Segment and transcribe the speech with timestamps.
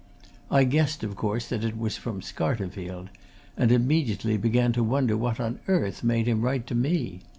[0.49, 3.09] I guessed, of course, that it was from Scarterfield,
[3.55, 7.19] and immediately began to wonder what on earth made him write to me.